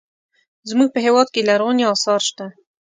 زموږ 0.69 0.89
په 0.93 0.99
هېواد 1.05 1.27
کې 1.33 1.47
لرغوني 1.49 1.83
اثار 1.93 2.21
شته. 2.29 2.45